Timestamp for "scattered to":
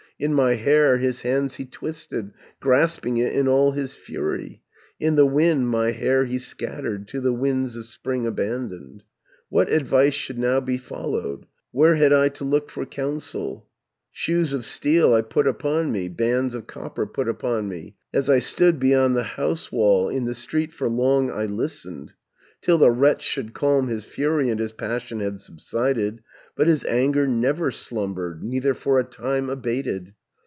6.37-7.19